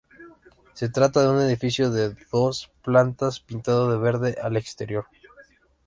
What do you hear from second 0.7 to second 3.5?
Se trata de un edificio de dos plantas